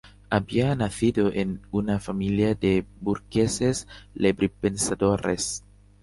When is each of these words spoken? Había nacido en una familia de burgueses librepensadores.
Había 0.31 0.73
nacido 0.75 1.31
en 1.31 1.61
una 1.69 1.99
familia 1.99 2.55
de 2.55 2.87
burgueses 3.01 3.87
librepensadores. 4.15 5.63